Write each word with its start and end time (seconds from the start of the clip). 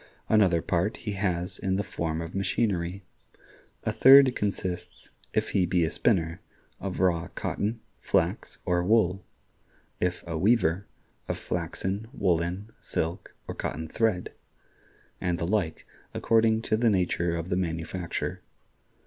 Another 0.29 0.63
part 0.63 0.97
he 0.97 1.11
has 1.11 1.59
in 1.59 1.75
the 1.75 1.83
form 1.83 2.21
of 2.21 2.33
machinery. 2.33 3.03
A 3.83 3.91
third 3.91 4.35
consists, 4.35 5.11
if 5.31 5.49
he 5.49 5.67
be 5.67 5.83
a 5.85 5.91
spinner, 5.91 6.41
of 6.79 6.99
raw 6.99 7.27
cotton, 7.35 7.81
flax, 7.99 8.57
or 8.65 8.83
wool; 8.83 9.23
if 9.99 10.23
a 10.25 10.39
weaver, 10.39 10.87
of 11.27 11.37
flaxen, 11.37 12.07
woolen, 12.13 12.71
silk, 12.81 13.35
or 13.47 13.53
cotton 13.53 13.87
thread; 13.87 14.31
and 15.21 15.37
the 15.37 15.45
like, 15.45 15.85
according 16.15 16.63
to 16.63 16.77
the 16.77 16.89
nature 16.89 17.35
of 17.37 17.49
the 17.49 17.55
manufacture. 17.55 18.41